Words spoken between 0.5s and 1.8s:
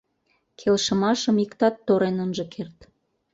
Келшымашым иктат